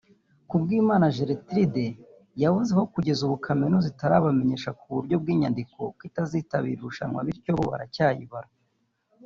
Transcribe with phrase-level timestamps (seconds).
[0.49, 1.85] Kubwimana Gertulde
[2.43, 8.49] yavuze ko kugeza ubu Kaminuza itarabamenyesha ku buryo bw’inyandiko ko itazitabira irushanwa bityo bo baracyayibara